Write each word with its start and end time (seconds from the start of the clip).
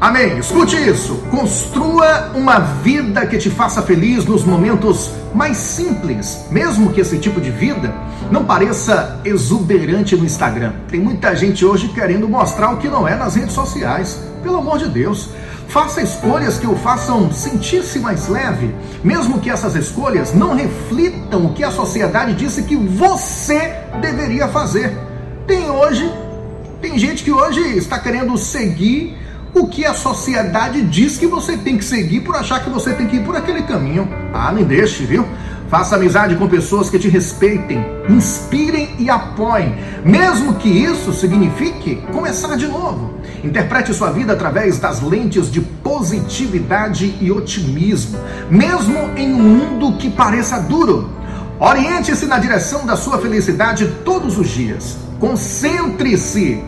Amém. 0.00 0.38
Escute 0.38 0.76
isso. 0.76 1.16
Construa 1.30 2.30
uma 2.34 2.58
vida 2.58 3.26
que 3.26 3.36
te 3.36 3.50
faça 3.50 3.82
feliz 3.82 4.24
nos 4.24 4.44
momentos 4.44 5.10
mais 5.34 5.58
simples, 5.58 6.46
mesmo 6.50 6.90
que 6.90 7.02
esse 7.02 7.18
tipo 7.18 7.38
de 7.38 7.50
vida 7.50 7.92
não 8.30 8.42
pareça 8.42 9.20
exuberante 9.26 10.16
no 10.16 10.24
Instagram. 10.24 10.72
Tem 10.88 10.98
muita 10.98 11.36
gente 11.36 11.66
hoje 11.66 11.88
querendo 11.88 12.26
mostrar 12.26 12.70
o 12.70 12.78
que 12.78 12.88
não 12.88 13.06
é 13.06 13.14
nas 13.14 13.34
redes 13.34 13.52
sociais. 13.52 14.18
Pelo 14.42 14.56
amor 14.56 14.78
de 14.78 14.88
Deus. 14.88 15.28
Faça 15.68 16.00
escolhas 16.00 16.58
que 16.58 16.66
o 16.66 16.74
façam 16.74 17.30
sentir-se 17.30 18.00
mais 18.00 18.26
leve, 18.26 18.74
mesmo 19.04 19.38
que 19.38 19.50
essas 19.50 19.76
escolhas 19.76 20.34
não 20.34 20.54
reflitam 20.54 21.44
o 21.44 21.52
que 21.52 21.62
a 21.62 21.70
sociedade 21.70 22.34
disse 22.34 22.62
que 22.62 22.74
você 22.74 23.72
deveria 24.00 24.48
fazer. 24.48 24.96
Tem 25.46 25.70
hoje, 25.70 26.10
tem 26.80 26.98
gente 26.98 27.22
que 27.22 27.30
hoje 27.30 27.60
está 27.76 28.00
querendo 28.00 28.36
seguir 28.36 29.16
o 29.52 29.66
que 29.66 29.84
a 29.84 29.94
sociedade 29.94 30.82
diz 30.82 31.18
que 31.18 31.26
você 31.26 31.56
tem 31.56 31.76
que 31.76 31.84
seguir 31.84 32.20
por 32.20 32.36
achar 32.36 32.62
que 32.62 32.70
você 32.70 32.92
tem 32.92 33.06
que 33.06 33.16
ir 33.16 33.24
por 33.24 33.36
aquele 33.36 33.62
caminho. 33.62 34.08
Ah, 34.32 34.52
nem 34.52 34.64
deixe, 34.64 35.04
viu? 35.04 35.26
Faça 35.68 35.94
amizade 35.94 36.34
com 36.34 36.48
pessoas 36.48 36.90
que 36.90 36.98
te 36.98 37.08
respeitem, 37.08 37.84
inspirem 38.08 38.96
e 38.98 39.08
apoiem, 39.08 39.76
mesmo 40.04 40.54
que 40.54 40.68
isso 40.68 41.12
signifique 41.12 42.02
começar 42.12 42.56
de 42.56 42.66
novo. 42.66 43.14
Interprete 43.44 43.94
sua 43.94 44.10
vida 44.10 44.32
através 44.32 44.78
das 44.78 45.00
lentes 45.00 45.50
de 45.50 45.60
positividade 45.60 47.14
e 47.20 47.30
otimismo, 47.30 48.18
mesmo 48.50 48.98
em 49.16 49.32
um 49.32 49.40
mundo 49.40 49.96
que 49.96 50.10
pareça 50.10 50.58
duro. 50.58 51.08
Oriente-se 51.60 52.26
na 52.26 52.38
direção 52.38 52.84
da 52.84 52.96
sua 52.96 53.18
felicidade 53.18 53.86
todos 54.04 54.38
os 54.38 54.48
dias. 54.48 54.98
Concentre-se 55.20 56.64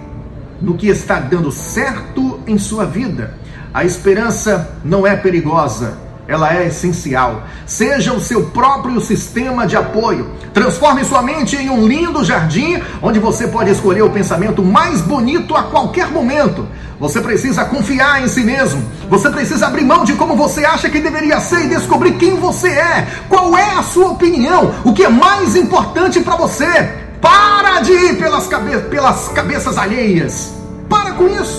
no 0.61 0.75
que 0.75 0.87
está 0.87 1.19
dando 1.19 1.51
certo 1.51 2.32
em 2.47 2.59
sua 2.59 2.85
vida. 2.85 3.35
A 3.73 3.85
esperança 3.85 4.77
não 4.85 5.07
é 5.07 5.17
perigosa, 5.17 5.97
ela 6.29 6.55
é 6.55 6.67
essencial. 6.67 7.45
Seja 7.67 8.13
o 8.13 8.21
seu 8.21 8.47
próprio 8.47 9.01
sistema 9.01 9.67
de 9.67 9.77
apoio. 9.77 10.31
Transforme 10.53 11.05
sua 11.05 11.23
mente 11.23 11.57
em 11.57 11.71
um 11.71 11.87
lindo 11.87 12.25
jardim 12.25 12.81
onde 13.01 13.19
você 13.19 13.49
pode 13.49 13.71
escolher 13.71 14.03
o 14.03 14.11
pensamento 14.11 14.63
mais 14.63 15.01
bonito 15.01 15.57
a 15.57 15.65
qualquer 15.65 16.09
momento. 16.09 16.67
Você 17.01 17.21
precisa 17.21 17.65
confiar 17.65 18.23
em 18.23 18.29
si 18.29 18.45
mesmo. 18.45 18.83
Você 19.09 19.29
precisa 19.29 19.67
abrir 19.67 19.85
mão 19.85 20.05
de 20.05 20.13
como 20.13 20.37
você 20.37 20.65
acha 20.65 20.89
que 20.89 21.01
deveria 21.01 21.41
ser 21.41 21.65
e 21.65 21.69
descobrir 21.69 22.13
quem 22.13 22.37
você 22.37 22.69
é. 22.69 23.07
Qual 23.29 23.57
é 23.59 23.75
a 23.75 23.83
sua 23.83 24.11
opinião? 24.11 24.73
O 24.85 24.93
que 24.93 25.05
é 25.05 25.09
mais 25.09 25.57
importante 25.57 26.21
para 26.21 26.37
você? 26.37 27.03
Para 27.21 27.81
de 27.81 27.93
ir 27.93 28.19
pelas, 28.19 28.47
cabe 28.47 28.77
pelas 28.83 29.29
cabeças 29.29 29.77
alheias. 29.77 30.55
Para 30.89 31.13
com 31.13 31.27
isso. 31.27 31.52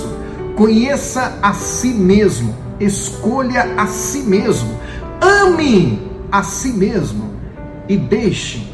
Conheça 0.55 1.39
a 1.41 1.53
si 1.53 1.89
mesmo. 1.89 2.55
Escolha 2.79 3.73
a 3.75 3.87
si 3.87 4.19
mesmo. 4.19 4.79
Ame 5.19 5.99
a 6.31 6.43
si 6.43 6.73
mesmo. 6.73 7.33
E 7.89 7.97
deixe, 7.97 8.71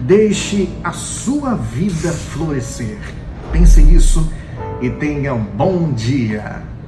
deixe 0.00 0.68
a 0.82 0.92
sua 0.92 1.54
vida 1.54 2.12
florescer. 2.12 2.98
Pense 3.52 3.82
nisso 3.82 4.30
e 4.80 4.90
tenha 4.90 5.34
um 5.34 5.44
bom 5.44 5.92
dia. 5.92 6.62